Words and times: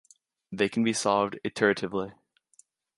They 0.51 0.67
can 0.67 0.83
be 0.83 0.93
solved 0.93 1.39
iteratively. 1.45 2.13